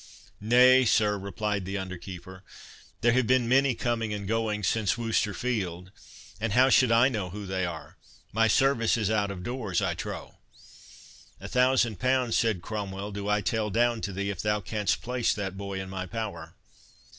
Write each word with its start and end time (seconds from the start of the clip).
"Nay, 0.39 0.83
sir," 0.83 1.15
replied 1.15 1.63
the 1.63 1.77
under 1.77 1.95
keeper, 1.99 2.43
"there 3.01 3.11
have 3.11 3.27
been 3.27 3.47
many 3.47 3.75
coming 3.75 4.11
and 4.15 4.27
going 4.27 4.63
since 4.63 4.97
Worcester 4.97 5.31
field; 5.35 5.91
and 6.39 6.53
how 6.53 6.69
should 6.69 6.91
I 6.91 7.07
know 7.07 7.29
who 7.29 7.45
they 7.45 7.67
are?—my 7.67 8.47
service 8.47 8.97
is 8.97 9.11
out 9.11 9.29
of 9.29 9.43
doors, 9.43 9.79
I 9.79 9.93
trow." 9.93 10.39
"A 11.39 11.47
thousand 11.47 11.99
pounds," 11.99 12.35
said 12.35 12.63
Cromwell, 12.63 13.11
"do 13.11 13.29
I 13.29 13.41
tell 13.41 13.69
down 13.69 14.01
to 14.01 14.11
thee, 14.11 14.31
if 14.31 14.41
thou 14.41 14.59
canst 14.59 15.03
place 15.03 15.35
that 15.35 15.55
boy 15.55 15.79
in 15.79 15.87
my 15.87 16.07
power." 16.07 16.55